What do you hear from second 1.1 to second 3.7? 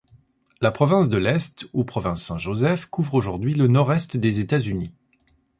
l'Est, ou province Saint Joseph, couvre aujourd'hui le